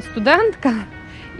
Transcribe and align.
студентка, 0.00 0.72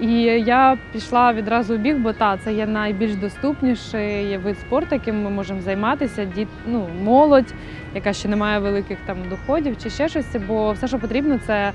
і 0.01 0.13
я 0.23 0.79
пішла 0.93 1.33
відразу 1.33 1.75
у 1.75 1.79
біг, 1.79 1.97
бо 1.97 2.13
та 2.13 2.37
це 2.37 2.53
є 2.53 2.67
найбільш 2.67 3.15
доступніший 3.15 4.37
вид 4.37 4.59
спорту, 4.59 4.89
яким 4.93 5.23
ми 5.23 5.31
можемо 5.31 5.61
займатися. 5.61 6.25
Діт, 6.25 6.49
ну, 6.67 6.89
молодь, 7.03 7.55
яка 7.95 8.13
ще 8.13 8.29
не 8.29 8.37
має 8.37 8.59
великих 8.59 8.99
там 9.07 9.17
доходів 9.31 9.77
чи 9.83 9.91
ще 9.91 10.09
щось. 10.09 10.37
Бо 10.49 10.73
все, 10.73 10.89
що 10.89 10.99
потрібно, 10.99 11.41
це 11.47 11.73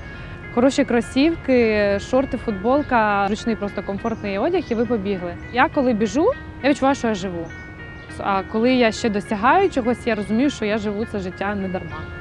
хороші 0.54 0.84
кросівки, 0.84 1.98
шорти, 2.00 2.36
футболка, 2.36 3.24
зручний 3.26 3.56
просто 3.56 3.82
комфортний 3.82 4.38
одяг, 4.38 4.62
і 4.68 4.74
ви 4.74 4.86
побігли. 4.86 5.34
Я 5.52 5.68
коли 5.68 5.92
біжу, 5.92 6.32
я 6.62 6.70
відчуваю, 6.70 6.94
що 6.94 7.08
я 7.08 7.14
живу. 7.14 7.46
А 8.18 8.42
коли 8.42 8.72
я 8.72 8.92
ще 8.92 9.10
досягаю 9.10 9.70
чогось, 9.70 10.06
я 10.06 10.14
розумію, 10.14 10.50
що 10.50 10.64
я 10.64 10.78
живу 10.78 11.04
це 11.04 11.18
життя 11.18 11.54
не 11.54 11.68
дарма. 11.68 12.17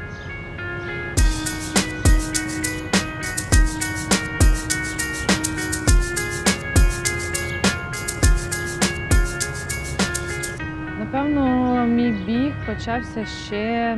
Почався 12.68 13.26
ще 13.26 13.98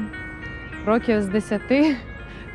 років 0.85 1.21
з 1.21 1.27
10, 1.27 1.61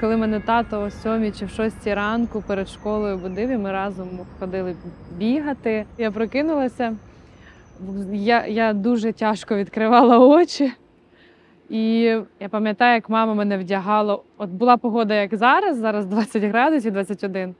коли 0.01 0.17
мене 0.17 0.41
тато 0.41 0.83
о 0.83 0.91
сьомій 0.91 1.31
чи 1.31 1.47
в 1.47 1.51
шостій 1.51 1.95
ранку 1.95 2.45
перед 2.47 2.69
школою 2.69 3.19
будив, 3.19 3.51
і 3.51 3.57
ми 3.57 3.73
разом 3.73 4.09
ходили 4.41 4.77
бігати. 5.17 5.85
Я 5.99 6.11
прокинулася. 6.11 6.97
Я, 8.13 8.47
я 8.47 8.73
дуже 8.73 9.13
тяжко 9.13 9.57
відкривала 9.57 10.19
очі. 10.19 10.73
І 11.71 12.01
я 12.41 12.49
пам'ятаю, 12.51 12.95
як 12.95 13.09
мама 13.11 13.35
мене 13.35 13.59
вдягала. 13.59 14.19
От 14.39 14.51
була 14.51 14.77
погода, 14.77 15.15
як 15.15 15.35
зараз, 15.35 15.77
зараз 15.77 16.07
20 16.07 16.43
градусів, 16.43 16.93
21. 16.93 17.55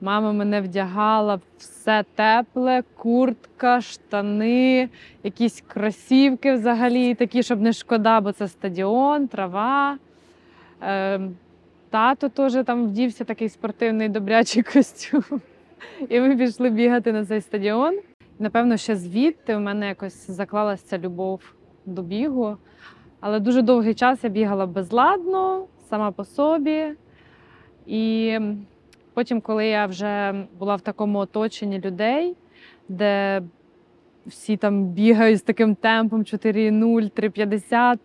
Мама 0.00 0.32
мене 0.32 0.60
вдягала 0.60 1.40
все 1.58 2.04
тепле, 2.14 2.82
куртка, 2.96 3.80
штани, 3.80 4.88
якісь 5.22 5.64
кросівки 5.68 6.52
взагалі, 6.52 7.14
такі, 7.14 7.42
щоб 7.42 7.60
не 7.60 7.72
шкода, 7.72 8.20
бо 8.20 8.32
це 8.32 8.48
стадіон, 8.48 9.28
трава. 9.28 9.98
Е, 10.82 11.20
тато 11.90 12.28
теж 12.28 12.64
там 12.66 12.86
вдівся 12.86 13.24
такий 13.24 13.48
спортивний 13.48 14.08
добрячий 14.08 14.62
костюм. 14.72 15.22
І 16.08 16.20
ми 16.20 16.36
пішли 16.36 16.70
бігати 16.70 17.12
на 17.12 17.26
цей 17.26 17.40
стадіон. 17.40 18.00
Напевно, 18.38 18.76
ще 18.76 18.96
звідти 18.96 19.56
в 19.56 19.60
мене 19.60 19.88
якось 19.88 20.30
заклалася 20.30 20.98
любов 20.98 21.40
до 21.86 22.02
бігу. 22.02 22.56
Але 23.26 23.40
дуже 23.40 23.62
довгий 23.62 23.94
час 23.94 24.24
я 24.24 24.30
бігала 24.30 24.66
безладно, 24.66 25.66
сама 25.90 26.10
по 26.10 26.24
собі. 26.24 26.86
І 27.86 28.38
потім, 29.14 29.40
коли 29.40 29.66
я 29.66 29.86
вже 29.86 30.34
була 30.58 30.76
в 30.76 30.80
такому 30.80 31.18
оточенні 31.18 31.80
людей, 31.80 32.36
де 32.88 33.42
всі 34.26 34.56
там 34.56 34.84
бігають 34.84 35.38
з 35.38 35.42
таким 35.42 35.74
темпом 35.74 36.20
4,0, 36.20 37.10
3,50, 37.10 37.98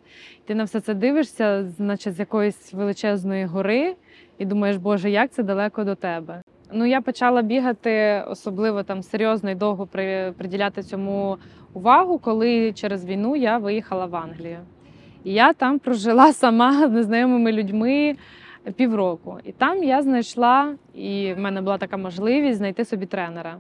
ти 0.46 0.56
на 0.56 0.64
все 0.64 0.80
це 0.80 0.94
дивишся, 0.94 1.72
наче 1.78 2.12
з 2.12 2.20
якоїсь 2.20 2.74
величезної 2.74 3.46
гори, 3.46 3.96
і 4.38 4.46
думаєш, 4.46 4.78
Боже, 4.78 5.10
як 5.10 5.32
це 5.32 5.44
далеко 5.44 5.84
до 5.84 5.96
тебе. 5.96 6.42
Ну, 6.74 6.86
я 6.86 7.02
почала 7.02 7.42
бігати 7.42 8.24
особливо 8.28 8.84
там 8.84 9.04
серйозно 9.04 9.52
і 9.52 9.56
довго 9.56 9.88
приділяти 10.38 10.84
цьому 10.84 11.38
увагу, 11.74 12.18
коли 12.18 12.74
через 12.74 13.06
війну 13.06 13.36
я 13.36 13.58
виїхала 13.58 14.06
в 14.06 14.16
Англію. 14.16 14.60
І 15.24 15.34
я 15.34 15.54
там 15.54 15.80
прожила 15.80 16.34
сама 16.34 16.88
з 16.88 16.92
незнайомими 16.92 17.52
людьми 17.52 18.16
півроку. 18.76 19.38
І 19.46 19.52
там 19.52 19.84
я 19.84 20.02
знайшла, 20.02 20.76
і 20.96 21.34
в 21.34 21.40
мене 21.40 21.62
була 21.62 21.78
така 21.78 21.98
можливість 21.98 22.58
знайти 22.58 22.86
собі 22.86 23.06
тренера. 23.06 23.58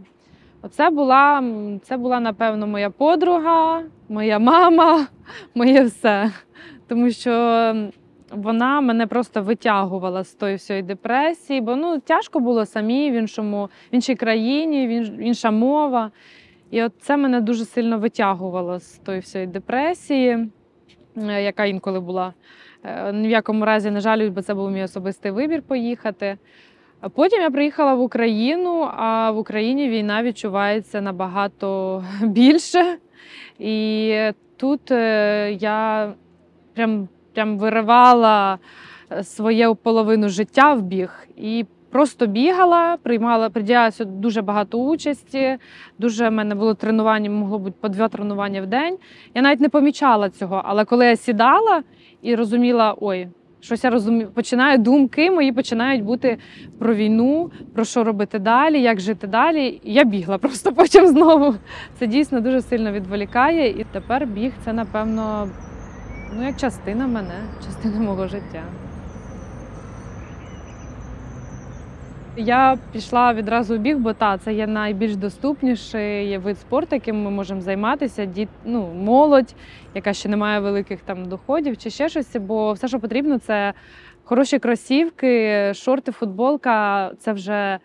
Оце 0.62 0.90
була, 0.90 1.44
це 1.84 1.98
була, 1.98 2.20
напевно, 2.20 2.68
моя 2.68 2.90
подруга, 2.90 3.84
моя 4.10 4.40
мама, 4.40 5.08
моє 5.56 5.84
все. 5.84 6.32
Тому 6.88 7.12
що 7.12 7.32
вона 8.32 8.82
мене 8.82 9.08
просто 9.08 9.42
витягувала 9.42 10.24
з 10.24 10.34
тої 10.34 10.56
всієї 10.56 10.84
депресії, 10.84 11.62
бо 11.62 11.76
ну, 11.76 12.00
тяжко 12.00 12.40
було 12.40 12.66
самі 12.66 13.12
в 13.12 13.14
іншому, 13.14 13.70
в 13.92 13.96
іншій 13.96 14.16
країні, 14.16 14.88
в 14.88 14.90
інш- 14.90 15.22
інша 15.22 15.52
мова. 15.52 16.12
І 16.72 16.84
от 16.84 16.94
це 17.00 17.18
мене 17.18 17.42
дуже 17.42 17.66
сильно 17.66 18.00
витягувало 18.00 18.80
з 18.80 18.98
тої 18.98 19.20
всієї 19.20 19.48
депресії, 19.48 20.50
яка 21.26 21.66
інколи 21.66 22.00
була. 22.00 22.34
Е, 22.84 23.14
Ні 23.14 23.28
в 23.28 23.32
якому 23.32 23.66
разі 23.66 23.92
не 23.92 24.00
жалюсь, 24.00 24.30
бо 24.30 24.42
це 24.42 24.54
був 24.54 24.72
мій 24.72 24.84
особистий 24.84 25.32
вибір 25.32 25.62
поїхати. 25.62 26.38
Потім 27.16 27.42
я 27.42 27.50
приїхала 27.50 27.94
в 27.94 28.02
Україну, 28.02 28.90
а 28.98 29.32
в 29.32 29.38
Україні 29.38 29.90
війна 29.90 30.24
відчувається 30.24 31.02
набагато 31.02 32.04
більше. 32.22 32.98
І 33.60 34.16
тут 34.58 34.92
е, 34.92 35.52
я 35.60 36.14
прям, 36.74 37.08
прям 37.34 37.58
виривала 37.58 38.60
е, 39.12 39.24
своє 39.24 39.74
половину 39.74 40.30
життя 40.30 40.74
в 40.74 40.82
біг 40.82 41.28
і 41.38 41.66
просто 41.92 42.28
бігала, 42.28 42.98
приймала, 43.04 43.50
приділяла 43.50 43.92
сюди 43.92 44.12
дуже 44.12 44.42
багато 44.42 44.78
участі. 44.78 45.58
Дуже 46.00 46.30
в 46.30 46.32
мене 46.32 46.56
було 46.56 46.74
тренування, 46.74 47.30
могло 47.30 47.60
бути 47.60 47.76
по 47.82 47.90
два 47.90 48.08
тренування 48.08 48.62
в 48.62 48.68
день. 48.68 48.98
Я 49.36 49.42
навіть 49.42 49.60
не 49.60 49.70
помічала 49.70 50.30
цього. 50.30 50.62
Але 50.66 50.86
коли 50.86 51.06
я 51.06 51.16
сідала 51.16 51.84
і 52.22 52.36
розуміла, 52.36 52.96
ой, 53.02 53.28
щось 53.60 53.84
я 53.84 53.90
розумію, 53.90 54.30
починаю 54.34 54.78
думки 54.78 55.32
мої 55.32 55.52
починають 55.52 56.04
бути 56.04 56.38
про 56.80 56.96
війну, 56.96 57.52
про 57.74 57.86
що 57.86 58.04
робити 58.04 58.40
далі, 58.40 58.82
як 58.82 59.00
жити 59.00 59.28
далі. 59.28 59.82
Я 59.84 60.04
бігла 60.04 60.38
просто 60.44 60.74
потім 60.74 61.08
знову. 61.08 61.56
Це 62.00 62.08
дійсно 62.08 62.42
дуже 62.42 62.62
сильно 62.62 62.92
відволікає. 62.92 63.70
І 63.70 63.86
тепер 63.92 64.26
біг 64.26 64.52
це, 64.66 64.74
напевно, 64.74 65.50
ну 66.38 66.46
як 66.48 66.58
частина 66.58 67.08
мене, 67.08 67.36
частина 67.66 68.00
мого 68.00 68.28
життя. 68.28 68.64
Я 72.40 72.78
пішла 72.92 73.34
відразу 73.34 73.76
у 73.76 73.78
біг, 73.78 73.98
бо 73.98 74.14
та 74.14 74.38
це 74.38 74.54
є 74.54 74.68
найбільш 74.68 75.16
доступніший 75.16 76.38
вид 76.38 76.60
спорту, 76.60 76.96
яким 76.96 77.24
ми 77.24 77.32
можемо 77.32 77.62
займатися. 77.62 78.26
Діт, 78.26 78.50
ну, 78.66 78.94
молодь, 78.94 79.56
яка 79.96 80.14
ще 80.14 80.30
не 80.30 80.38
має 80.38 80.60
великих 80.60 81.02
там 81.02 81.26
доходів 81.26 81.78
чи 81.78 81.90
ще 81.90 82.10
щось. 82.10 82.36
Бо 82.36 82.74
все, 82.74 82.88
що 82.88 83.00
потрібно, 83.00 83.38
це 83.38 83.74
хороші 84.24 84.60
кросівки, 84.60 85.74
шорти, 85.74 86.12
футболка. 86.12 87.12
Це 87.20 87.34
вже 87.34 87.80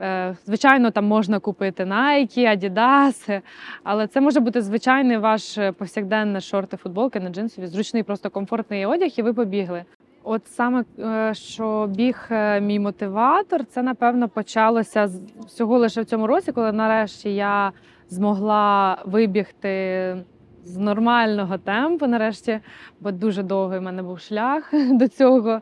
е, 0.00 0.36
звичайно 0.44 0.90
там 0.90 1.04
можна 1.04 1.38
купити 1.38 1.84
Nike, 1.84 2.38
Adidas, 2.38 3.40
але 3.82 4.06
це 4.06 4.20
може 4.20 4.40
бути 4.40 4.60
звичайний 4.60 5.16
ваш 5.16 5.58
повсякденний 5.78 6.40
шорти, 6.40 6.76
футболки 6.76 7.20
на 7.20 7.30
джинсові, 7.30 7.66
зручний, 7.66 8.02
просто 8.02 8.30
комфортний 8.30 8.86
одяг, 8.86 9.10
і 9.16 9.22
ви 9.22 9.32
побігли. 9.32 9.84
От 10.24 10.46
саме 10.46 10.84
е, 10.98 11.34
що 11.34 11.86
біг 11.86 12.26
е, 12.30 12.60
мій 12.60 12.78
мотиватор, 12.78 13.64
це 13.64 13.82
напевно 13.82 14.28
почалося 14.28 15.10
всього 15.46 15.78
лише 15.78 16.02
в 16.02 16.04
цьому 16.04 16.26
році, 16.26 16.52
коли 16.52 16.72
нарешті 16.72 17.34
я 17.34 17.72
змогла 18.08 18.98
вибігти 19.06 20.16
з 20.64 20.76
нормального 20.76 21.58
темпу, 21.58 22.06
нарешті, 22.06 22.60
бо 23.00 23.10
дуже 23.10 23.42
довгий 23.42 23.78
в 23.78 23.82
мене 23.82 24.02
був 24.02 24.20
шлях 24.20 24.70
до 24.90 25.08
цього. 25.08 25.60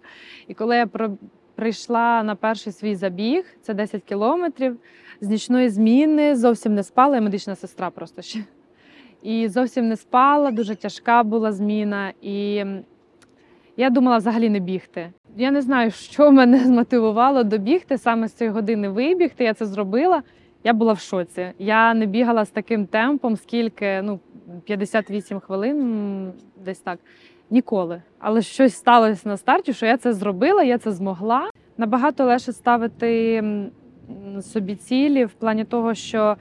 І 0.49 0.55
коли 0.55 0.77
я 0.77 0.89
прийшла 1.55 2.23
на 2.23 2.35
перший 2.35 2.73
свій 2.73 2.95
забіг, 2.95 3.45
це 3.63 3.75
10 3.75 4.03
кілометрів, 4.03 4.77
з 5.21 5.29
нічної 5.29 5.69
зміни 5.69 6.37
зовсім 6.37 6.75
не 6.75 6.83
спала, 6.83 7.15
я 7.15 7.21
медична 7.21 7.55
сестра 7.55 7.91
просто 7.91 8.23
ще. 8.23 8.45
І 9.23 9.49
зовсім 9.49 9.89
не 9.89 9.97
спала, 9.97 10.51
дуже 10.51 10.77
тяжка 10.77 11.23
була 11.23 11.53
зміна. 11.53 12.13
І 12.23 12.65
я 13.77 13.91
думала 13.91 14.17
взагалі 14.17 14.51
не 14.51 14.59
бігти. 14.59 15.13
Я 15.37 15.51
не 15.51 15.63
знаю, 15.63 15.91
що 15.91 16.33
мене 16.33 16.59
змотивувало 16.65 17.45
добігти 17.45 17.99
саме 17.99 18.29
з 18.29 18.33
цієї 18.33 18.55
години 18.55 18.89
вибігти. 18.89 19.45
Я 19.45 19.55
це 19.55 19.67
зробила. 19.67 20.23
Я 20.65 20.73
була 20.73 20.93
в 20.93 20.99
шоці. 20.99 21.53
Я 21.59 21.95
не 21.95 22.07
бігала 22.07 22.45
з 22.45 22.51
таким 22.51 22.87
темпом, 22.87 23.37
скільки 23.37 24.03
ну 24.03 24.21
58 24.65 25.41
хвилин, 25.41 26.33
десь 26.65 26.79
так. 26.81 26.99
Ніколи. 27.51 28.03
Але 28.19 28.43
щось 28.43 28.75
сталося 28.75 29.29
на 29.29 29.37
старті, 29.37 29.73
що 29.73 29.87
я 29.87 29.97
це 29.97 30.13
зробила, 30.13 30.63
я 30.63 30.79
це 30.79 30.93
змогла. 30.93 31.51
Набагато 31.79 32.25
легше 32.25 32.53
ставити 32.53 33.43
собі 34.43 34.77
цілі 34.77 35.25
в 35.25 35.33
плані 35.33 35.65
того, 35.65 35.95
що 35.95 36.37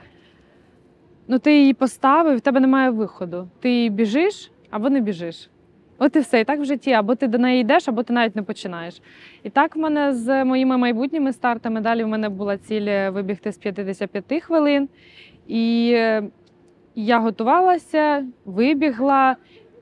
ну, 1.28 1.38
ти 1.38 1.58
її 1.58 1.74
поставив, 1.74 2.36
в 2.36 2.40
тебе 2.40 2.60
немає 2.60 2.90
виходу. 2.90 3.48
Ти 3.60 3.88
біжиш 3.88 4.50
або 4.70 4.90
не 4.90 5.00
біжиш. 5.00 5.50
От 6.02 6.16
і 6.16 6.18
все. 6.18 6.40
І 6.40 6.44
так 6.44 6.60
в 6.60 6.64
житті. 6.64 6.92
Або 6.92 7.14
ти 7.14 7.26
до 7.26 7.38
неї 7.38 7.60
йдеш, 7.60 7.88
або 7.88 8.02
ти 8.02 8.12
навіть 8.12 8.36
не 8.36 8.42
починаєш. 8.42 9.02
І 9.42 9.50
так 9.50 9.76
в 9.76 9.78
мене 9.78 10.14
з 10.14 10.44
моїми 10.44 10.76
майбутніми 10.76 11.32
стартами. 11.32 11.80
Далі 11.80 12.04
в 12.04 12.08
мене 12.08 12.28
була 12.28 12.58
ціль 12.58 12.86
е, 12.86 13.10
вибігти 13.10 13.52
з 13.52 13.58
55 13.58 14.42
хвилин. 14.42 14.88
І 15.48 15.92
е, 15.94 16.22
я 16.94 17.18
готувалася, 17.18 18.26
вибігла. 18.44 19.36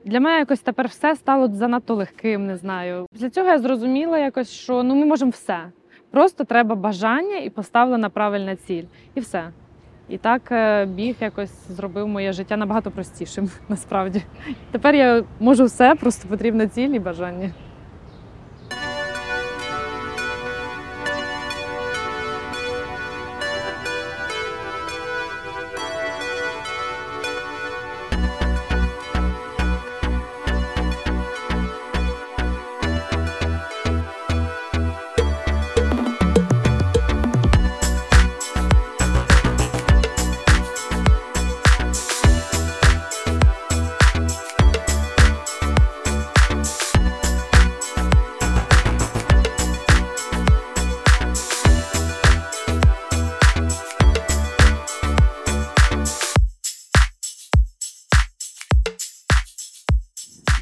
Для 0.05 0.19
мене 0.19 0.39
якось 0.39 0.59
тепер 0.59 0.87
все 0.87 1.15
стало 1.15 1.47
занадто 1.47 1.95
легким, 1.95 2.45
не 2.45 2.57
знаю. 2.57 3.05
Після 3.11 3.29
цього 3.29 3.47
я 3.47 3.59
зрозуміла 3.59 4.19
якось, 4.19 4.51
що 4.51 4.83
ну 4.83 4.95
ми 4.95 5.05
можемо 5.05 5.31
все. 5.31 5.59
Просто 6.11 6.43
треба 6.43 6.75
бажання 6.75 7.37
і 7.37 7.49
поставлена 7.49 8.09
правильна 8.09 8.55
ціль. 8.55 8.83
І 9.15 9.19
все. 9.19 9.51
І 10.09 10.17
так 10.17 10.51
е, 10.51 10.85
біг 10.85 11.15
якось 11.19 11.67
зробив 11.69 12.07
моє 12.07 12.33
життя 12.33 12.57
набагато 12.57 12.91
простішим, 12.91 13.49
насправді. 13.69 14.21
Тепер 14.71 14.95
я 14.95 15.23
можу 15.39 15.65
все, 15.65 15.95
просто 15.95 16.27
потрібна 16.27 16.67
ціль 16.67 16.99
бажання. 16.99 17.51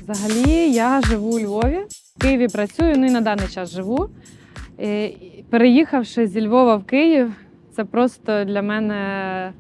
Взагалі, 0.09 0.71
я 0.71 1.01
живу 1.01 1.35
у 1.35 1.39
Львові, 1.39 1.79
в 2.15 2.21
Києві 2.21 2.47
працюю, 2.47 2.95
ну 2.97 3.05
і 3.05 3.11
на 3.11 3.21
даний 3.21 3.47
час 3.47 3.71
живу. 3.71 4.09
Е, 4.79 5.11
Переїхавши 5.49 6.27
зі 6.27 6.47
Львова 6.47 6.75
в 6.75 6.83
Київ, 6.83 7.33
це 7.71 7.83
просто 7.83 8.43
для 8.43 8.61
мене 8.61 9.53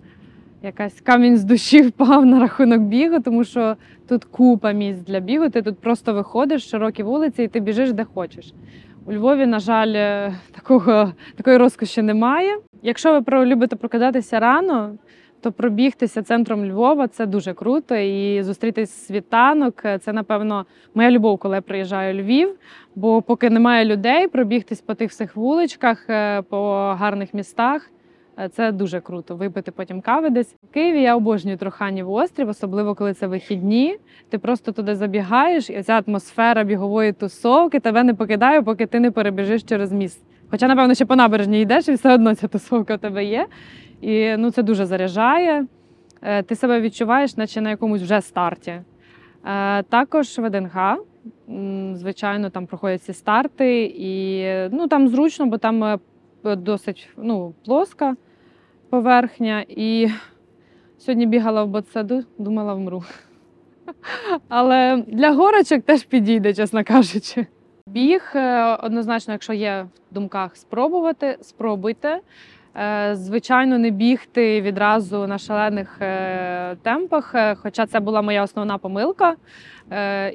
якась 0.63 1.01
камінь 1.01 1.37
з 1.37 1.43
душі 1.43 1.81
впав 1.87 2.25
на 2.25 2.39
рахунок 2.39 2.81
бігу, 2.81 3.19
тому 3.19 3.43
що 3.43 3.75
тут 4.07 4.25
купа 4.25 4.71
місць 4.71 5.01
для 5.01 5.19
бігу. 5.19 5.49
Ти 5.49 5.61
тут 5.61 5.79
просто 5.79 6.13
виходиш, 6.13 6.69
широкі 6.69 7.03
вулиці, 7.03 7.43
і 7.43 7.47
ти 7.47 7.59
біжиш 7.59 7.91
де 7.91 8.03
хочеш. 8.03 8.53
У 9.05 9.13
Львові, 9.13 9.45
на 9.45 9.59
жаль, 9.59 9.93
е, 9.95 10.35
такого, 10.51 11.13
такої 11.35 11.57
розкоші 11.57 12.01
немає. 12.01 12.57
Якщо 12.81 13.21
ви 13.21 13.45
любите 13.45 13.75
прокидатися 13.75 14.39
рано, 14.39 14.97
то 15.41 15.51
пробігтися 15.51 16.23
центром 16.23 16.65
Львова 16.65 17.07
це 17.07 17.25
дуже 17.25 17.53
круто. 17.53 17.95
І 17.95 18.43
зустрітись 18.43 18.91
світанок 18.91 19.83
це, 20.01 20.13
напевно, 20.13 20.65
моя 20.95 21.11
любов, 21.11 21.37
коли 21.37 21.55
я 21.55 21.61
приїжджаю 21.61 22.15
у 22.15 22.17
Львів. 22.21 22.55
Бо 22.95 23.21
поки 23.21 23.49
немає 23.49 23.85
людей, 23.85 24.27
пробігтись 24.27 24.81
по 24.81 24.93
тих 24.93 25.09
всіх 25.09 25.35
вуличках, 25.35 26.09
е, 26.09 26.41
по 26.41 26.59
гарних 26.99 27.33
містах. 27.33 27.91
е, 28.39 28.49
Це 28.49 28.71
дуже 28.71 28.99
круто. 28.99 29.35
Випити 29.35 29.71
потім 29.71 30.01
кави 30.01 30.29
десь. 30.29 30.55
В 30.69 30.73
Києві 30.73 31.01
я 31.01 31.15
обожнюю 31.15 31.57
Троханів 31.57 32.11
острів, 32.11 32.49
особливо 32.49 32.95
коли 32.95 33.13
це 33.13 33.27
вихідні. 33.27 33.97
Ти 34.29 34.37
просто 34.37 34.71
туди 34.71 34.95
забігаєш, 34.95 35.69
і 35.69 35.83
ця 35.83 36.01
атмосфера 36.07 36.63
бігової 36.63 37.13
тусовки 37.13 37.79
тебе 37.79 38.03
не 38.03 38.13
покидає, 38.13 38.61
поки 38.61 38.85
ти 38.85 38.99
не 38.99 39.11
перебіжиш 39.11 39.63
через 39.63 39.91
міст. 39.91 40.23
Хоча, 40.51 40.67
напевно, 40.67 40.93
ще 40.93 41.05
по 41.05 41.15
набережні 41.15 41.61
йдеш, 41.61 41.87
і 41.87 41.93
все 41.93 42.13
одно 42.13 42.35
ця 42.35 42.47
тусовка 42.47 42.95
у 42.95 42.97
тебе 42.97 43.25
є. 43.25 43.47
І 44.01 44.37
ну, 44.37 44.51
це 44.51 44.63
дуже 44.63 44.85
заряджає. 44.85 45.65
Е, 46.21 46.43
Ти 46.43 46.55
себе 46.55 46.81
відчуваєш, 46.81 47.37
наче 47.37 47.61
на 47.61 47.69
якомусь 47.69 48.01
вже 48.01 48.21
старті. 48.21 48.81
Е, 49.45 49.83
Також 49.83 50.39
ВДНГ. 50.39 50.97
Звичайно, 51.93 52.49
там 52.49 52.65
проходять 52.65 53.03
ці 53.03 53.13
старти, 53.13 53.83
і 53.97 54.45
ну, 54.71 54.87
там 54.87 55.07
зручно, 55.07 55.45
бо 55.45 55.57
там 55.57 55.83
е, 55.83 55.99
досить 56.43 57.09
ну, 57.17 57.53
плоска 57.65 58.15
поверхня. 58.89 59.65
І 59.67 60.09
сьогодні 60.97 61.25
бігала 61.25 61.63
в 61.63 61.67
ботсаду, 61.67 62.23
думала, 62.37 62.73
вмру. 62.73 63.03
Але 64.47 65.03
для 65.07 65.31
горочок 65.31 65.83
теж 65.83 66.03
підійде, 66.03 66.53
чесно 66.53 66.83
кажучи. 66.83 67.45
Біг 67.87 68.31
однозначно, 68.83 69.33
якщо 69.33 69.53
є 69.53 69.87
в 70.11 70.13
думках 70.13 70.55
спробувати, 70.55 71.37
спробуйте. 71.41 72.19
Е, 72.77 73.15
Звичайно, 73.15 73.77
не 73.77 73.89
бігти 73.89 74.61
відразу 74.61 75.27
на 75.27 75.37
шалених 75.37 76.01
е, 76.01 76.75
темпах, 76.75 77.35
е, 77.35 77.55
хоча 77.55 77.85
це 77.85 77.99
була 77.99 78.21
моя 78.21 78.43
основна 78.43 78.77
помилка, 78.77 79.35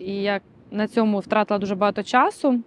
і 0.00 0.14
я 0.14 0.40
на 0.70 0.88
цьому 0.88 1.18
втратила 1.18 1.58
дуже 1.58 1.74
багато 1.74 2.02
часу. 2.02 2.60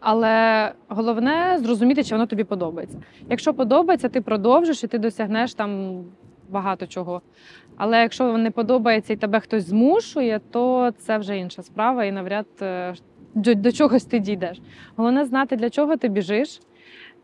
Але 0.00 0.72
головне 0.88 1.58
зрозуміти, 1.58 2.04
чи 2.04 2.14
воно 2.14 2.26
тобі 2.26 2.44
подобається. 2.44 2.98
Якщо 3.30 3.54
подобається, 3.54 4.08
ти 4.08 4.20
продовжиш 4.20 4.84
і 4.84 4.86
ти 4.86 4.98
досягнеш 4.98 5.54
там 5.54 6.02
багато 6.48 6.86
чого. 6.86 7.22
Але 7.76 8.00
якщо 8.00 8.38
не 8.38 8.50
подобається 8.50 9.12
і 9.12 9.16
тебе 9.16 9.40
хтось 9.40 9.66
змушує, 9.66 10.40
то 10.50 10.92
це 10.98 11.18
вже 11.18 11.38
інша 11.38 11.62
справа, 11.62 12.04
і 12.04 12.12
навряд 12.12 12.46
до 13.34 13.72
чогось 13.72 14.04
ти 14.04 14.18
дійдеш. 14.18 14.60
Головне 14.96 15.24
знати, 15.24 15.56
для 15.56 15.70
чого 15.70 15.96
ти 15.96 16.08
біжиш, 16.08 16.60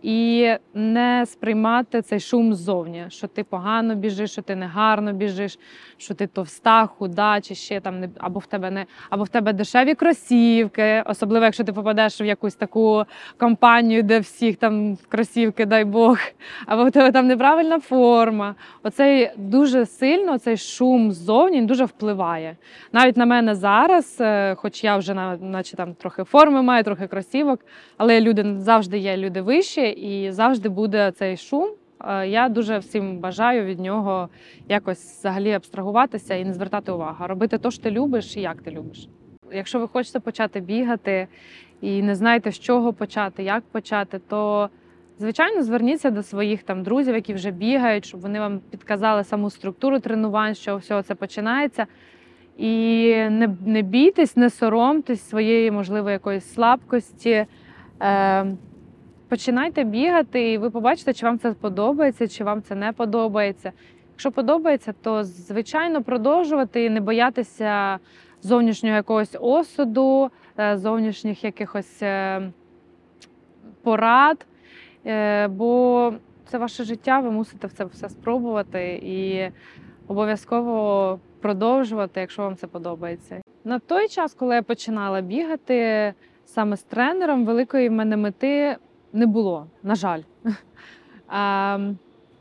і 0.02 0.50
не 0.74 1.24
сприймати 1.26 2.02
цей 2.02 2.20
шум 2.20 2.54
ззовні, 2.54 3.04
що 3.08 3.26
ти 3.26 3.44
погано 3.44 3.94
біжиш, 3.94 4.30
що 4.32 4.42
ти 4.42 4.56
негарно 4.56 5.12
біжиш, 5.12 5.58
що 5.96 6.14
ти 6.14 6.26
товста, 6.26 6.86
худа, 6.86 7.40
чи 7.40 7.54
ще 7.54 7.80
там 7.80 8.00
не 8.00 8.08
або 8.18 8.38
в 8.40 8.46
тебе 8.46 8.70
не 8.70 8.86
або 9.10 9.24
в 9.24 9.28
тебе 9.28 9.52
дешеві 9.52 9.94
кросівки, 9.94 11.02
особливо 11.06 11.44
якщо 11.44 11.64
ти 11.64 11.72
попадеш 11.72 12.20
в 12.20 12.22
якусь 12.22 12.54
таку 12.54 13.04
компанію, 13.38 14.02
де 14.02 14.20
всіх 14.20 14.56
там 14.56 14.98
кросівки, 15.08 15.66
дай 15.66 15.84
Бог, 15.84 16.18
або 16.66 16.84
в 16.84 16.90
тебе 16.90 17.12
там 17.12 17.26
неправильна 17.26 17.80
форма. 17.80 18.54
Оцей 18.82 19.30
дуже 19.36 19.86
сильно 19.86 20.38
цей 20.38 20.56
шум 20.56 21.12
ззовні 21.12 21.62
дуже 21.62 21.84
впливає. 21.84 22.56
Навіть 22.92 23.16
на 23.16 23.26
мене 23.26 23.54
зараз, 23.54 24.16
е, 24.20 24.54
хоч 24.54 24.84
я 24.84 24.96
вже 24.96 25.14
на- 25.14 25.36
наче 25.36 25.76
там 25.76 25.94
трохи 25.94 26.24
форми 26.24 26.62
маю, 26.62 26.84
трохи 26.84 27.06
кросівок, 27.06 27.60
але 27.96 28.20
люди 28.20 28.54
завжди 28.58 28.98
є 28.98 29.16
люди 29.16 29.40
вищі, 29.42 29.91
і 29.92 30.32
завжди 30.32 30.68
буде 30.68 31.12
цей 31.12 31.36
шум. 31.36 31.70
Е, 32.04 32.28
Я 32.28 32.48
дуже 32.48 32.78
всім 32.78 33.18
бажаю 33.18 33.64
від 33.64 33.80
нього 33.80 34.28
якось 34.68 35.18
взагалі 35.18 35.52
абстрагуватися 35.52 36.34
і 36.34 36.44
не 36.44 36.54
звертати 36.54 36.92
увагу, 36.92 37.26
робити 37.26 37.58
те, 37.58 37.70
що 37.70 37.82
ти 37.82 37.90
любиш 37.90 38.36
і 38.36 38.40
як 38.40 38.62
ти 38.62 38.70
любиш. 38.70 39.08
Якщо 39.52 39.78
ви 39.78 39.88
хочете 39.88 40.20
почати 40.20 40.60
бігати 40.60 41.26
і 41.80 42.02
не 42.02 42.14
знаєте, 42.14 42.50
з 42.50 42.58
чого 42.58 42.92
почати, 42.92 43.42
як 43.42 43.62
почати, 43.64 44.20
то 44.28 44.70
звичайно 45.18 45.62
зверніться 45.62 46.10
до 46.10 46.22
своїх 46.22 46.62
там 46.62 46.82
друзів, 46.82 47.14
які 47.14 47.34
вже 47.34 47.50
бігають, 47.50 48.04
щоб 48.04 48.20
вони 48.20 48.40
вам 48.40 48.60
підказали 48.70 49.24
саму 49.24 49.50
структуру 49.50 50.00
тренувань, 50.00 50.54
що 50.54 50.76
всього 50.76 51.02
це 51.02 51.14
починається. 51.14 51.86
І 52.56 53.06
не, 53.14 53.56
не 53.66 53.82
бійтесь, 53.82 54.36
не 54.36 54.50
соромтесь 54.50 55.28
своєї, 55.28 55.70
можливо, 55.70 56.10
якоїсь 56.10 56.52
слабкості. 56.52 57.46
Е, 58.02 58.46
починайте 59.32 59.84
бігати, 59.84 60.52
і 60.52 60.58
ви 60.58 60.70
побачите, 60.70 61.12
чи 61.12 61.26
вам 61.26 61.38
це 61.38 61.52
подобається, 61.52 62.28
чи 62.28 62.44
вам 62.44 62.62
це 62.62 62.74
не 62.74 62.92
подобається. 62.92 63.72
Якщо 64.10 64.32
подобається, 64.32 64.94
то 65.02 65.24
звичайно 65.24 66.02
продовжувати 66.02 66.84
і 66.84 66.90
не 66.90 67.00
боятися 67.00 67.98
зовнішнього 68.42 68.96
якогось 68.96 69.36
осуду, 69.40 70.30
е, 70.58 70.76
зовнішніх 70.76 71.44
якихось 71.44 72.02
е, 72.02 72.42
порад. 73.82 74.46
Е, 75.06 75.48
Бо 75.48 76.12
це 76.44 76.58
ваше 76.58 76.84
життя, 76.84 77.20
ви 77.20 77.30
мусите 77.30 77.68
це 77.68 77.84
все 77.84 78.08
спробувати 78.08 79.00
і 79.02 79.50
обов'язково 80.08 81.18
продовжувати, 81.40 82.20
якщо 82.20 82.42
вам 82.42 82.56
це 82.56 82.66
подобається. 82.66 83.40
На 83.64 83.78
той 83.78 84.08
час, 84.08 84.34
коли 84.34 84.54
я 84.54 84.62
починала 84.62 85.20
бігати 85.20 86.14
саме 86.44 86.76
з 86.76 86.82
тренером, 86.82 87.46
великої 87.46 87.88
в 87.88 87.92
мене 87.92 88.16
мети 88.16 88.76
не 89.12 89.26
було, 89.26 89.66
на 89.82 89.94
жаль. 89.94 90.20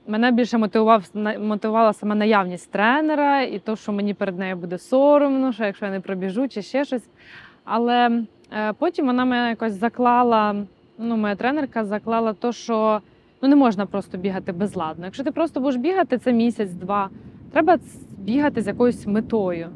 Мене 0.08 0.32
більше 0.32 0.58
мотивував 0.58 1.04
мотивувала 1.40 1.94
сама 1.94 2.16
наявність 2.16 2.72
тренера 2.72 3.42
і 3.42 3.60
то, 3.60 3.76
що 3.76 3.92
мені 3.92 4.14
перед 4.14 4.40
нею 4.40 4.56
буде 4.56 4.78
соромно, 4.78 5.54
що 5.54 5.66
якщо 5.66 5.86
я 5.86 5.92
не 5.92 6.00
пробіжу 6.00 6.48
чи 6.48 6.62
ще 6.62 6.86
щось. 6.86 7.10
Але 7.64 8.24
е, 8.54 8.74
потім 8.74 9.06
вона 9.06 9.26
мене 9.26 9.50
якось 9.50 9.74
заклала. 9.74 10.56
Ну, 10.98 11.18
моя 11.18 11.36
тренерка 11.36 11.86
заклала 11.86 12.34
то, 12.34 12.52
що 12.52 13.02
ну 13.42 13.50
не 13.50 13.56
можна 13.56 13.86
просто 13.86 14.18
бігати 14.18 14.52
безладно. 14.52 15.06
Якщо 15.06 15.24
ти 15.24 15.32
просто 15.32 15.60
будеш 15.60 15.76
бігати, 15.76 16.18
це 16.18 16.34
місяць-два. 16.34 17.10
Треба 17.52 17.78
бігати 18.18 18.62
з 18.62 18.68
якоюсь 18.68 19.08
метою. 19.08 19.70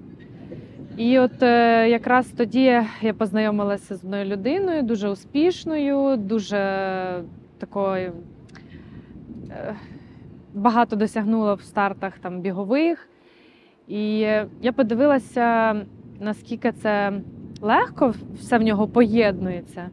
І 0.97 1.19
от 1.19 1.43
е, 1.43 1.89
якраз 1.89 2.27
тоді 2.27 2.81
я 3.01 3.13
познайомилася 3.17 3.95
з 3.95 4.03
одною 4.03 4.25
людиною, 4.25 4.83
дуже 4.83 5.09
успішною, 5.09 6.17
дуже 6.17 6.57
такою. 7.57 8.13
Е, 9.49 9.75
багато 10.53 10.95
досягнула 10.95 11.53
в 11.53 11.61
стартах 11.61 12.19
там 12.19 12.41
бігових. 12.41 13.09
І 13.87 14.19
я 14.61 14.71
подивилася, 14.75 15.75
наскільки 16.19 16.71
це 16.71 17.13
легко 17.61 18.13
все 18.39 18.57
в 18.57 18.61
нього 18.61 18.87
поєднується. 18.87 19.89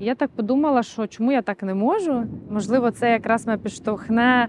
І 0.00 0.04
я 0.04 0.14
так 0.14 0.30
подумала, 0.30 0.82
що 0.82 1.06
чому 1.06 1.32
я 1.32 1.42
так 1.42 1.62
не 1.62 1.74
можу? 1.74 2.24
Можливо, 2.50 2.90
це 2.90 3.10
якраз 3.10 3.46
мене 3.46 3.58
підштовхне 3.58 4.48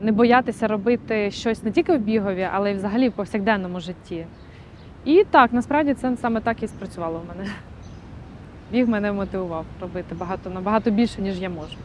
не 0.00 0.12
боятися 0.12 0.68
робити 0.68 1.30
щось 1.30 1.62
не 1.62 1.70
тільки 1.70 1.96
в 1.96 2.00
бігові, 2.00 2.48
але 2.52 2.72
й 2.72 2.74
взагалі 2.74 3.08
в 3.08 3.12
повсякденному 3.12 3.80
житті. 3.80 4.26
І 5.04 5.24
так, 5.30 5.52
насправді 5.52 5.94
це 5.94 6.16
саме 6.16 6.40
так 6.40 6.62
і 6.62 6.68
спрацювало 6.68 7.18
в 7.18 7.28
мене. 7.28 7.50
Біг 8.70 8.88
мене 8.88 9.12
мотивував 9.12 9.64
робити 9.80 10.14
багато 10.14 10.50
набагато 10.50 10.90
більше, 10.90 11.22
ніж 11.22 11.40
я 11.40 11.50
можу. 11.50 11.76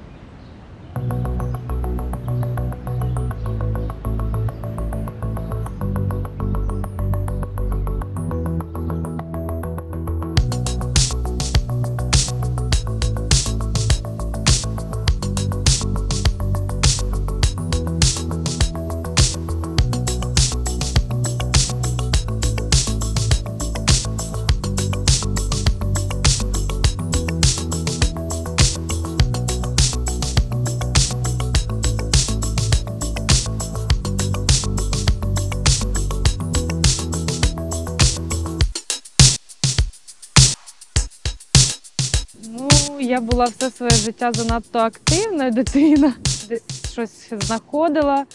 Була 43.39 43.49
все 43.49 43.69
своє 43.69 43.91
життя 43.91 44.31
занадто 44.31 44.79
активна 44.79 45.49
дитина, 45.49 46.13
десь 46.49 46.91
щось 46.91 47.33
знаходила. 47.33 48.25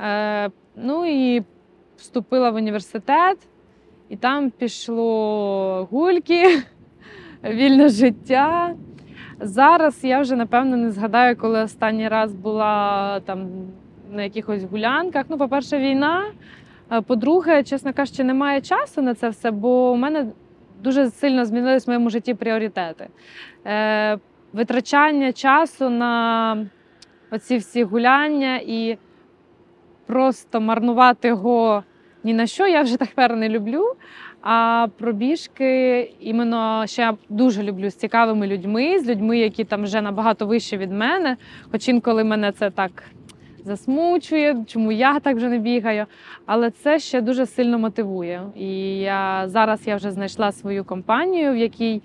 Е, 0.00 0.50
ну 0.76 1.06
і 1.06 1.42
вступила 1.96 2.50
в 2.50 2.54
університет, 2.54 3.38
і 4.08 4.16
там 4.16 4.50
пішло 4.50 5.88
гульки, 5.90 6.62
вільне 7.44 7.88
життя. 7.88 8.74
Зараз 9.40 10.04
я 10.04 10.20
вже 10.20 10.36
напевно 10.36 10.76
не 10.76 10.90
згадаю, 10.90 11.36
коли 11.36 11.62
останній 11.62 12.08
раз 12.08 12.32
була 12.34 13.20
там 13.20 13.48
на 14.12 14.22
якихось 14.22 14.64
гулянках. 14.64 15.24
Ну, 15.28 15.38
по-перше, 15.38 15.78
війна. 15.78 16.24
Е, 16.92 17.00
По-друге, 17.00 17.62
чесно 17.62 17.92
кажучи, 17.92 18.24
немає 18.24 18.60
часу 18.60 19.02
на 19.02 19.14
це 19.14 19.28
все, 19.28 19.50
бо 19.50 19.92
у 19.92 19.96
мене 19.96 20.26
дуже 20.82 21.10
сильно 21.10 21.44
змінились 21.44 21.86
в 21.86 21.90
моєму 21.90 22.10
житті 22.10 22.34
пріоритети. 22.34 23.08
Витрачання 24.54 25.32
часу 25.32 25.90
на 25.90 26.66
оці 27.30 27.56
всі 27.56 27.84
гуляння 27.84 28.60
і 28.66 28.98
просто 30.06 30.60
марнувати 30.60 31.28
його 31.28 31.82
ні 32.24 32.34
на 32.34 32.46
що, 32.46 32.66
я 32.66 32.82
вже 32.82 32.96
тепер 32.96 33.36
не 33.36 33.48
люблю. 33.48 33.94
А 34.42 34.86
пробіжки 34.98 36.00
іменно 36.20 36.86
ще 36.86 37.02
я 37.02 37.16
дуже 37.28 37.62
люблю 37.62 37.90
з 37.90 37.94
цікавими 37.94 38.46
людьми, 38.46 38.98
з 38.98 39.08
людьми, 39.08 39.38
які 39.38 39.64
там 39.64 39.82
вже 39.82 40.00
набагато 40.00 40.46
вище 40.46 40.76
від 40.76 40.92
мене. 40.92 41.36
Хоч 41.72 41.88
інколи 41.88 42.24
мене 42.24 42.52
це 42.52 42.70
так 42.70 43.02
засмучує, 43.64 44.64
чому 44.66 44.92
я 44.92 45.20
так 45.20 45.36
вже 45.36 45.48
не 45.48 45.58
бігаю. 45.58 46.06
Але 46.46 46.70
це 46.70 46.98
ще 46.98 47.20
дуже 47.20 47.46
сильно 47.46 47.78
мотивує. 47.78 48.42
І 48.56 48.98
я 48.98 49.48
зараз 49.48 49.86
я 49.86 49.96
вже 49.96 50.10
знайшла 50.10 50.52
свою 50.52 50.84
компанію, 50.84 51.52
в 51.52 51.56
якій 51.56 52.02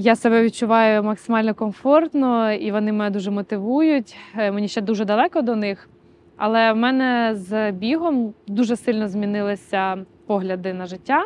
я 0.00 0.16
себе 0.16 0.42
відчуваю 0.42 1.02
максимально 1.02 1.54
комфортно, 1.54 2.52
і 2.52 2.72
вони 2.72 2.92
мене 2.92 3.10
дуже 3.10 3.30
мотивують. 3.30 4.16
Е, 4.36 4.50
Мені 4.52 4.68
ще 4.68 4.80
дуже 4.80 5.04
далеко 5.04 5.42
до 5.42 5.56
них. 5.56 5.88
Але 6.36 6.72
в 6.72 6.76
мене 6.76 7.34
з 7.34 7.72
бігом 7.72 8.34
дуже 8.46 8.76
сильно 8.76 9.08
змінилися 9.08 9.96
погляди 10.26 10.74
на 10.74 10.86
життя, 10.86 11.24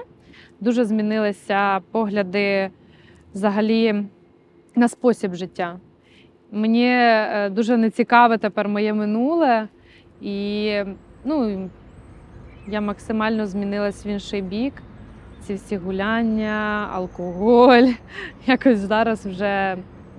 дуже 0.61 0.85
змінилися 0.85 1.81
погляди 1.91 2.71
взагалі 3.35 4.05
на 4.77 4.89
спосіб 4.89 5.35
життя. 5.35 5.79
Мені 6.53 6.89
е, 6.89 7.51
дуже 7.51 7.77
нецікаве 7.77 8.39
тепер 8.39 8.69
моє 8.69 8.95
минуле, 8.95 9.69
і 10.21 10.73
ну, 11.25 11.71
я 12.69 12.81
максимально 12.81 13.47
змінилась 13.47 14.07
в 14.07 14.09
інший 14.09 14.43
бік. 14.43 14.75
Ці 15.47 15.55
всі 15.55 15.77
гуляння, 15.77 16.89
алкоголь. 16.93 17.89
Якось 18.47 18.79
зараз 18.79 19.27
вже 19.27 19.77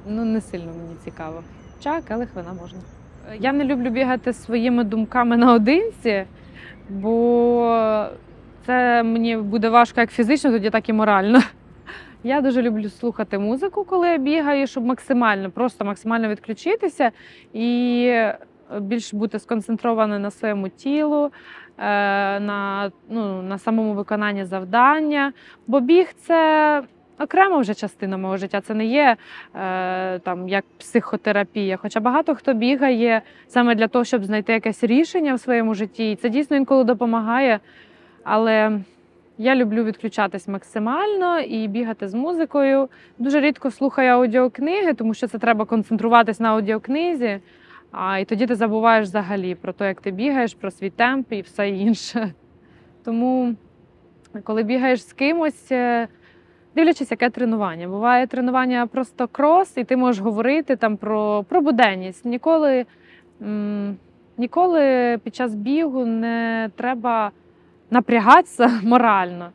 ну, 0.07 0.25
не 0.25 0.41
сильно 0.41 0.65
мені 0.65 0.95
цікаво. 1.03 1.43
Чак, 1.79 2.03
але 2.09 2.25
хвина 2.25 2.53
можна. 2.61 2.79
Я 3.39 3.53
не 3.53 3.63
люблю 3.63 3.89
бігати 3.89 4.33
своїми 4.33 4.83
думками 4.83 5.37
наодинці, 5.37 6.23
бо 6.89 8.07
це 8.65 9.03
мені 9.03 9.37
буде 9.37 9.69
важко 9.69 10.01
як 10.01 10.11
фізично, 10.11 10.51
тоді 10.51 10.69
так 10.69 10.89
і 10.89 10.93
морально. 10.93 11.41
Я 12.23 12.41
дуже 12.41 12.61
люблю 12.61 12.89
слухати 12.89 13.37
музику, 13.37 13.83
коли 13.83 14.07
я 14.07 14.17
бігаю, 14.17 14.67
щоб 14.67 14.85
максимально, 14.85 15.51
просто 15.51 15.85
максимально 15.85 16.27
відключитися 16.27 17.11
і 17.53 18.11
більш 18.79 19.13
бути 19.13 19.39
сконцентрованою 19.39 20.19
на 20.19 20.31
своєму 20.31 20.69
тілу, 20.69 21.25
е, 21.25 21.29
на, 22.39 22.91
ну, 23.09 23.41
на 23.41 23.57
самому 23.57 23.93
виконанні 23.93 24.45
завдання. 24.45 25.33
Бо 25.67 25.79
біг 25.79 26.13
це 26.13 26.83
окрема 27.19 27.57
вже 27.57 27.73
частина 27.73 28.17
мого 28.17 28.37
життя. 28.37 28.61
Це 28.61 28.73
не 28.73 28.85
є 28.85 29.17
е, 29.55 30.19
там 30.19 30.49
як 30.49 30.65
психотерапія. 30.77 31.77
Хоча 31.77 31.99
багато 31.99 32.35
хто 32.35 32.53
бігає 32.53 33.21
саме 33.47 33.75
для 33.75 33.87
того, 33.87 34.05
щоб 34.05 34.23
знайти 34.23 34.53
якесь 34.53 34.83
рішення 34.83 35.33
в 35.33 35.39
своєму 35.39 35.73
житті. 35.73 36.11
І 36.11 36.15
це 36.15 36.29
дійсно 36.29 36.57
інколи 36.57 36.83
допомагає. 36.83 37.59
Але 38.23 38.79
я 39.37 39.55
люблю 39.55 39.83
відключатись 39.83 40.47
максимально 40.47 41.39
і 41.39 41.67
бігати 41.67 42.07
з 42.07 42.13
музикою. 42.13 42.89
Дуже 43.19 43.41
рідко 43.41 43.71
слухаю 43.71 44.13
аудіокниги, 44.13 44.93
тому 44.93 45.13
що 45.13 45.27
це 45.27 45.37
треба 45.37 45.65
концентруватись 45.65 46.39
на 46.39 46.49
аудіокнизі. 46.49 47.39
А 47.95 48.19
і 48.19 48.25
тоді 48.25 48.47
ти 48.47 48.55
забуваєш 48.55 49.07
взагалі 49.07 49.55
про 49.55 49.73
те, 49.73 49.87
як 49.87 50.01
ти 50.01 50.11
бігаєш, 50.11 50.53
про 50.53 50.71
свій 50.71 50.89
темп 50.89 51.33
і 51.33 51.41
все 51.41 51.69
інше. 51.69 52.33
Тому, 53.03 53.55
коли 54.43 54.63
бігаєш 54.63 55.03
з 55.03 55.13
кимось, 55.13 55.71
е, 55.71 56.07
дивлячись, 56.75 57.11
яке 57.11 57.29
тренування. 57.29 57.87
Буває 57.87 58.27
тренування 58.27 58.87
просто 58.87 59.27
крос, 59.27 59.77
і 59.77 59.83
ти 59.83 59.97
можеш 59.97 60.21
говорити 60.21 60.75
там 60.75 60.97
про, 60.97 61.45
про 61.49 61.61
буденність. 61.61 62.25
Ніколи, 62.25 62.85
ніколи 64.37 65.17
під 65.23 65.35
час 65.35 65.55
бігу 65.55 66.05
не 66.05 66.69
треба 66.75 67.31
напрягатися 67.91 68.71
морально. 68.83 69.49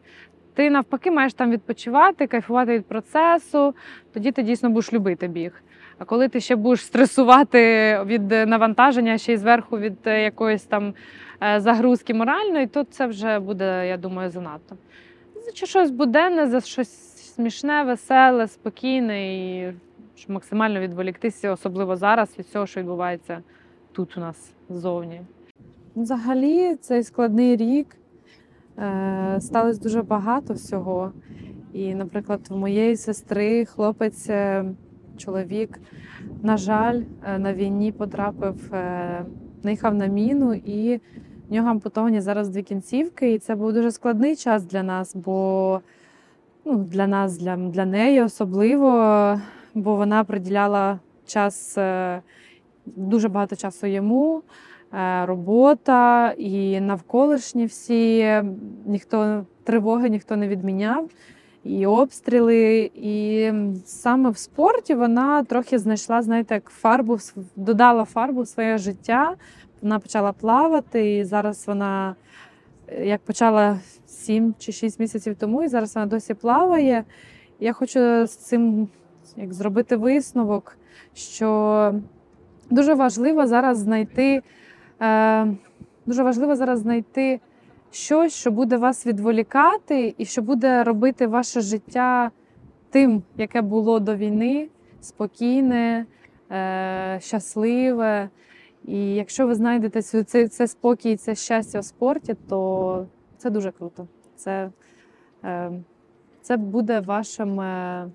Ти 0.55 0.71
навпаки 0.71 1.11
маєш 1.11 1.35
там 1.35 1.51
відпочивати, 1.51 2.27
кайфувати 2.27 2.73
від 2.73 2.87
процесу, 2.87 3.75
тоді 4.13 4.33
ти 4.33 4.43
дійсно 4.43 4.71
будеш 4.71 4.93
любити 4.93 5.29
біг. 5.29 5.63
А 5.99 6.05
коли 6.05 6.29
ти 6.29 6.41
ще 6.41 6.57
будеш 6.57 6.85
стресувати 6.85 7.61
від 8.05 8.31
навантаження, 8.31 9.19
ще 9.19 9.33
й 9.33 9.37
зверху 9.37 9.79
від 9.79 9.97
е, 10.07 10.23
якоїсь 10.23 10.65
там 10.65 10.95
е, 11.43 11.61
загрузки 11.61 12.15
моральної, 12.15 12.67
то 12.67 12.85
це 12.85 13.07
вже 13.07 13.39
буде, 13.39 13.89
я 13.89 13.97
думаю, 13.97 14.31
занадто. 14.31 14.77
За 15.35 15.67
щось 15.67 15.91
буденне, 15.91 16.47
за 16.47 16.61
щось 16.61 17.19
смішне, 17.35 17.83
веселе, 17.83 18.49
спокійне 18.49 19.37
і 19.37 19.73
щоб 20.15 20.31
максимально 20.31 20.81
відволіктися, 20.81 21.53
особливо 21.53 21.97
зараз 21.97 22.39
від 22.39 22.49
цього, 22.49 22.67
що 22.67 22.81
відбувається 22.81 23.43
тут 23.93 24.17
у 24.17 24.21
нас 24.21 24.53
ззовні. 24.71 25.21
Взагалі, 25.97 26.75
цей 26.75 27.03
складний 27.03 27.57
рік 27.57 27.97
е, 28.79 29.37
сталося 29.41 29.81
дуже 29.81 30.03
багато 30.03 30.55
всього. 30.55 31.13
І, 31.73 31.95
наприклад, 31.95 32.41
в 32.51 32.57
моєї 32.57 32.97
сестри 32.97 33.65
хлопець, 33.65 34.31
е, 34.31 34.65
чоловік, 35.19 35.79
на 36.43 36.57
жаль, 36.57 37.03
е, 37.25 37.39
на 37.39 37.55
війні 37.55 37.93
потрапив, 37.93 38.75
е, 38.75 39.25
наїхав 39.63 39.95
на 39.95 40.07
міну, 40.07 40.55
і 40.55 41.01
в 41.49 41.53
нього 41.53 41.69
ампутовані 41.69 42.21
зараз 42.21 42.49
дві 42.49 42.63
кінцівки. 42.63 43.33
І 43.33 43.39
це 43.39 43.55
був 43.55 43.73
дуже 43.73 43.91
складний 43.91 44.37
час 44.37 44.65
для 44.65 44.83
нас, 44.83 45.17
бо 45.17 45.81
ну, 46.65 46.77
для 46.77 47.07
нас, 47.07 47.39
для, 47.39 47.57
для 47.57 47.85
неї 47.85 48.23
особливо, 48.23 48.91
бо 49.75 49.97
вона 49.97 50.25
приділяла 50.25 50.99
час 51.27 51.79
е, 51.79 52.23
дуже 52.87 53.29
багато 53.29 53.57
часу 53.57 53.87
йому. 53.87 54.43
Робота 55.25 56.31
і 56.39 56.81
навколишні 56.81 57.67
всі 57.67 58.27
ніхто 58.87 59.47
тривоги 59.65 60.09
ніхто 60.09 60.37
не 60.37 60.49
відміняв, 60.49 61.11
і 61.69 61.87
обстріли. 61.87 62.91
І 62.95 63.53
саме 63.85 64.31
в 64.31 64.39
спорті 64.39 64.95
вона 64.95 65.45
трохи 65.45 65.79
знайшла, 65.79 66.23
знаєте, 66.23 66.55
як 66.55 66.65
фарбу, 66.71 67.19
додала 67.57 68.05
фарбу 68.05 68.43
в 68.43 68.49
своє 68.49 68.79
життя. 68.79 69.35
Вона 69.83 69.99
почала 69.99 70.33
плавати, 70.33 71.17
і 71.17 71.25
зараз 71.25 71.67
вона 71.67 72.15
е, 72.89 73.07
як 73.07 73.21
почала 73.21 73.81
7 74.07 74.55
чи 74.59 74.73
6 74.73 75.01
місяців 75.01 75.37
тому, 75.39 75.63
і 75.63 75.69
зараз 75.69 75.95
вона 75.95 76.07
досі 76.07 76.35
плаває. 76.35 77.05
Я 77.61 77.73
хочу 77.73 78.27
з 78.27 78.37
цим 78.37 78.89
як 79.37 79.55
зробити 79.55 79.97
висновок, 79.97 80.77
що 81.15 81.95
дуже 82.71 82.95
важливо 82.95 83.47
зараз 83.47 83.79
знайти, 83.79 84.43
е, 85.03 85.47
дуже 86.07 86.23
важливо 86.23 86.57
зараз 86.57 86.81
знайти 86.81 87.41
щось, 87.91 88.35
що 88.35 88.51
буде 88.51 88.77
вас 88.77 89.07
відволікати, 89.07 90.15
і 90.19 90.25
що 90.25 90.43
буде 90.43 90.85
робити 90.85 91.27
ваше 91.27 91.61
життя 91.61 92.31
тим, 92.91 93.23
яке 93.37 93.63
було 93.63 94.01
до 94.01 94.17
війни, 94.17 94.69
спокійне, 95.01 96.07
е, 96.51 97.19
щасливе. 97.23 98.29
І 98.85 99.15
якщо 99.15 99.47
ви 99.47 99.55
знайдете 99.55 100.03
цю, 100.03 100.23
це, 100.23 100.49
це 100.49 100.67
спокій, 100.67 101.17
це 101.17 101.35
щастя 101.35 101.81
в 101.81 101.85
спорті, 101.85 102.35
то 102.49 103.07
це 103.39 103.51
дуже 103.51 103.71
круто. 103.71 104.09
Це, 104.37 104.71
е, 105.45 105.73
це 106.43 106.57
буде 106.57 107.01
вашим 107.01 107.61
е, 107.61 108.11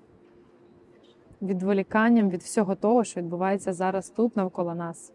відволіканням 1.42 2.30
від 2.30 2.42
всього 2.42 2.74
того, 2.74 3.04
що 3.04 3.20
відбувається 3.20 3.72
зараз 3.72 4.10
тут 4.10 4.36
навколо 4.36 4.74
нас. 4.74 5.12